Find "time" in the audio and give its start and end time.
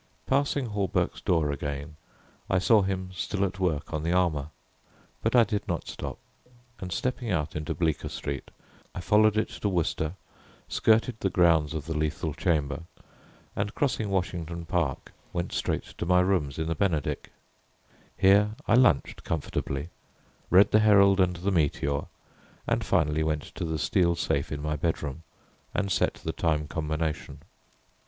26.33-26.67